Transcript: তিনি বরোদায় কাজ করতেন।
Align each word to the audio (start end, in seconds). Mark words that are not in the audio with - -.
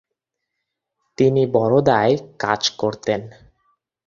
তিনি 1.17 1.43
বরোদায় 1.45 2.13
কাজ 2.39 2.61
করতেন। 2.77 3.21